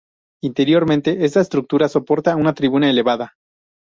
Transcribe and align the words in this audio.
Interiormente 0.41 1.25
esta 1.25 1.41
estructura 1.41 1.87
soporta 1.87 2.35
una 2.35 2.55
tribuna 2.55 2.89
elevada. 2.89 3.35